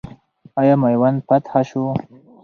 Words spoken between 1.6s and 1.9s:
سو؟